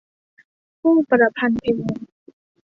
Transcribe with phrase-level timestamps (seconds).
[0.81, 1.77] ผู้ประพันธ์เพลง